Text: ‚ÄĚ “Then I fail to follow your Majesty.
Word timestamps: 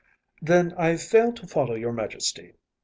‚ÄĚ 0.41 0.47
“Then 0.47 0.73
I 0.79 0.97
fail 0.97 1.31
to 1.33 1.45
follow 1.45 1.75
your 1.75 1.93
Majesty. 1.93 2.53